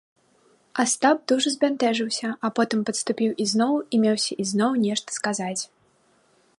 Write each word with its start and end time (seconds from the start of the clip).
Астап 0.83 1.21
дужа 1.31 1.51
збянтэжыўся, 1.55 2.29
а 2.49 2.51
потым 2.61 2.79
падступіў 2.89 3.31
ізноў 3.47 3.73
і 3.97 4.01
меўся 4.07 4.33
ізноў 4.47 4.71
нешта 4.89 5.09
сказаць. 5.23 5.59